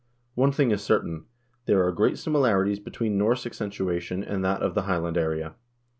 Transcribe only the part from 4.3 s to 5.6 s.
that of the Highland area.